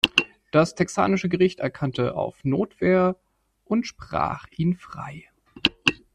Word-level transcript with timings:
Das 0.49 0.73
texanische 0.73 1.29
Gericht 1.29 1.59
erkannte 1.59 2.15
auf 2.15 2.43
Notwehr 2.43 3.17
und 3.65 3.85
sprach 3.85 4.47
ihn 4.49 4.75
frei. 4.75 5.25